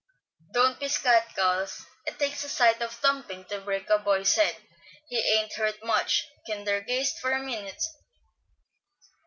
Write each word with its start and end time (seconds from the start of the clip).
"Don't 0.55 0.79
be 0.79 0.87
scat, 0.87 1.35
gals; 1.35 1.85
it 2.07 2.17
takes 2.17 2.43
a 2.43 2.49
sight 2.49 2.81
of 2.81 2.91
thumpin' 2.91 3.45
to 3.49 3.61
break 3.61 3.87
a 3.91 3.99
boy's 3.99 4.33
head. 4.33 4.57
He 5.07 5.19
ain't 5.33 5.53
hurt 5.53 5.77
much; 5.85 6.25
kinder 6.49 6.81
dazed 6.81 7.19
for 7.19 7.29
a 7.29 7.39
minute. 7.39 7.83